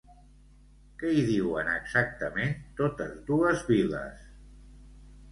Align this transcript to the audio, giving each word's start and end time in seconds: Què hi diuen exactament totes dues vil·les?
Què 1.01 1.09
hi 1.17 1.25
diuen 1.25 1.67
exactament 1.73 2.55
totes 2.79 3.11
dues 3.27 3.61
vil·les? 3.69 4.25